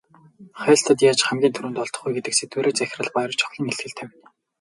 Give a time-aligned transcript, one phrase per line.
[0.61, 4.27] Хайлтад яаж хамгийн түрүүнд олдох вэ гэдэг сэдвээр захирал Баяржавхлан илтгэл тавина.